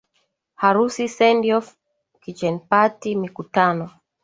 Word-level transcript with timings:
harusi 0.61 1.03
send 1.17 1.41
off 1.57 1.67
kitchen 2.23 2.55
party 2.69 3.09
mikutano 3.23 3.85